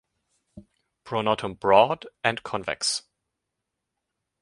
[1.05, 3.03] Pronotum broad and convex.